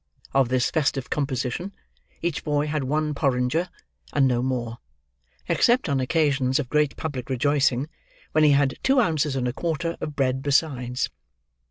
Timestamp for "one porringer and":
2.85-4.27